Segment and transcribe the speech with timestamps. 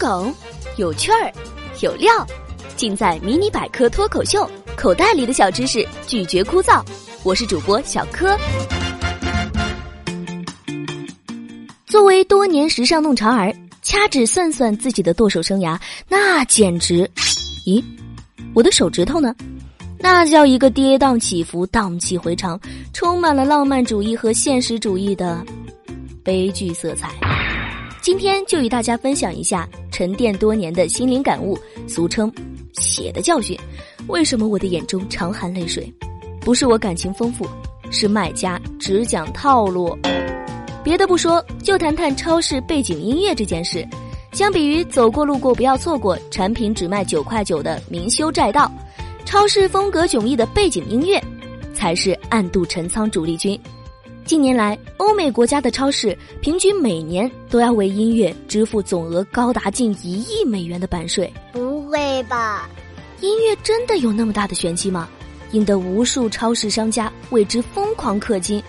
[0.00, 0.34] 梗，
[0.78, 1.30] 有趣儿，
[1.82, 2.10] 有料，
[2.74, 4.40] 尽在《迷你百科脱口秀》。
[4.74, 6.82] 口袋里的小知识，拒绝枯燥。
[7.22, 8.34] 我是主播小柯。
[11.84, 15.78] 作为多年时尚弄潮儿，掐指算算自己的剁手生涯，
[16.08, 17.06] 那简直……
[17.66, 17.84] 咦，
[18.54, 19.36] 我的手指头呢？
[19.98, 22.58] 那叫一个跌宕起伏、荡气回肠，
[22.94, 25.44] 充满了浪漫主义和现实主义的
[26.24, 27.10] 悲剧色彩。
[28.02, 32.32] 今天就与大家分享一下沉淀多年的心灵感悟，俗称
[32.80, 33.54] “血的教训”。
[34.08, 35.92] 为什么我的眼中常含泪水？
[36.40, 37.46] 不是我感情丰富，
[37.90, 39.96] 是卖家只讲套路。
[40.82, 43.86] 别的不说，就谈谈超市背景音乐这件事。
[44.32, 48.72] 相比于走过路过不要错过，产品只卖九块九的明修栈道，
[49.26, 51.22] 超市风格迥异的背景音乐，
[51.74, 53.60] 才是暗度陈仓主力军。
[54.30, 61.28] 近年来，欧美国家的超市平均每年都要为音乐支付总额高达近一亿美元的版税。
[61.50, 62.70] 不会吧？
[63.20, 65.08] 音乐真的有那么大的玄机吗？
[65.50, 68.62] 引得无数超市商家为之疯狂氪金。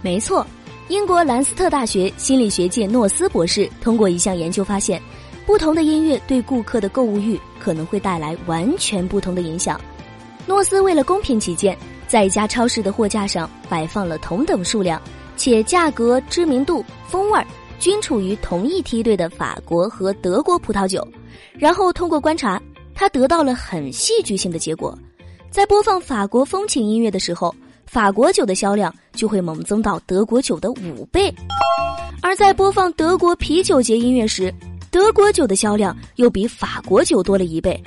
[0.00, 0.46] 没错，
[0.86, 5.02] 英国兰斯特大学心理学界诺斯博士通过一项研究发现，
[5.44, 9.80] 不同的音乐对顾客的购物欲可能会带来完全不同的影响。
[10.46, 11.76] 诺斯为了公平起见。
[12.10, 15.00] 在一家超市的货架上摆放了同等数量，
[15.36, 17.46] 且价格、知名度、风味儿
[17.78, 21.06] 均处于同一梯队的法国和德国葡萄酒，
[21.56, 22.60] 然后通过观察，
[22.96, 24.92] 他得到了很戏剧性的结果：
[25.52, 27.54] 在播放法国风情音乐的时候，
[27.86, 31.32] 法国酒的销量就会猛增到德国酒的五倍；
[32.20, 34.52] 而在播放德国啤酒节音乐时，
[34.90, 37.80] 德国酒的销量又比法国酒多了一倍。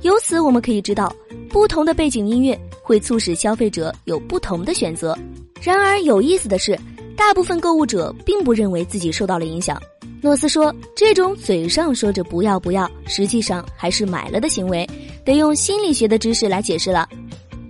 [0.00, 1.14] 由此我们可以知道，
[1.50, 2.58] 不同的背景音乐。
[2.82, 5.16] 会促使消费者有不同的选择。
[5.62, 6.78] 然而有意思的是，
[7.16, 9.80] 大部分购物者并不认为自己受到了影响。
[10.20, 14.88] 诺斯说：“这种嘴上说着不要不要，实际上还是买了的行为，
[15.24, 17.08] 得用心理学的知识来解释了。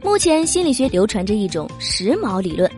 [0.03, 2.70] 目前心理学流传着一种时髦理论，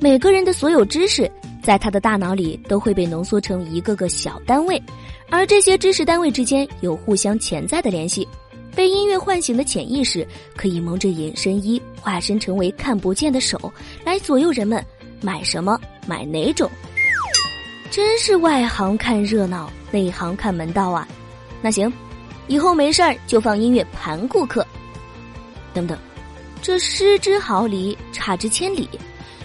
[0.00, 1.30] 每个人的所有知识
[1.62, 4.82] 在他的大脑里都会被浓缩成一个个小单位，
[5.30, 8.26] 而这些知识单位之间有互相潜在的联系。”
[8.74, 13.72] 被音乐唤醒的潜意识，可以蒙着隐身衣，化身成为看不见的手，
[14.04, 14.84] 来左右人们
[15.20, 16.70] 买什么、买哪种。
[17.90, 21.06] 真是外行看热闹，内行看门道啊！
[21.60, 21.92] 那行，
[22.46, 24.66] 以后没事儿就放音乐盘顾客。
[25.74, 25.98] 等等，
[26.62, 28.88] 这失之毫厘，差之千里。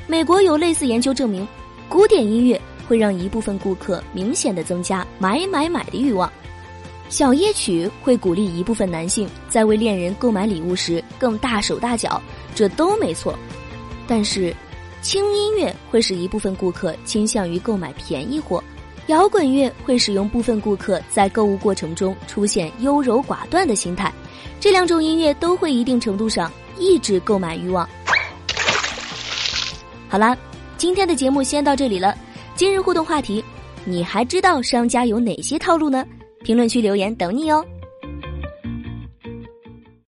[0.08, 1.46] 美国有类似研究证明，
[1.90, 6.32] 古典音乐会让一部分顾客明显的增加买买买的欲望。
[7.10, 12.22] 小夜曲会鼓励一部分男性在为恋人购买礼物时更大手大脚，
[12.54, 13.38] 这都没错。
[14.06, 14.54] 但是，
[15.02, 18.62] 轻音乐会使一部分顾客倾向于购买便宜货，
[19.08, 24.12] 摇滚乐会使用部分顾客在购物过程中出现优柔寡断的心态。
[24.60, 27.88] 这两种音乐都会一定程度上抑制购买欲望。
[30.10, 30.38] 好啦，
[30.78, 32.14] 今天的节目先到这里了。
[32.56, 33.44] 今日互动话题：
[33.86, 36.06] 你还知道商家有哪些套路呢？
[36.48, 37.62] 评论区留言等你哦。